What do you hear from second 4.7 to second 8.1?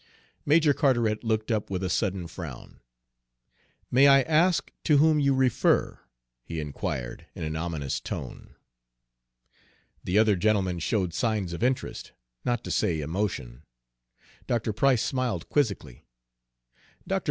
to whom you refer?" he inquired, in an ominous